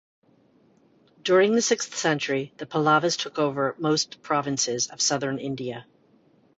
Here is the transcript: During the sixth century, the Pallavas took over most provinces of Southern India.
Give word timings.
During 1.23 1.53
the 1.53 1.61
sixth 1.61 1.95
century, 1.95 2.53
the 2.57 2.65
Pallavas 2.65 3.17
took 3.17 3.37
over 3.37 3.75
most 3.77 4.23
provinces 4.23 4.87
of 4.87 4.99
Southern 4.99 5.37
India. 5.37 5.85